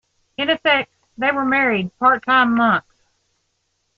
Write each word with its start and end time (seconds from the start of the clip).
In 0.35 0.49
effect, 0.49 0.91
they 1.19 1.31
were 1.31 1.45
married, 1.45 1.91
part-time 1.99 2.55
monks. 2.55 2.87